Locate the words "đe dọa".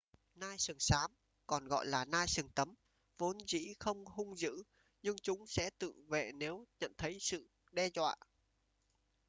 7.71-8.15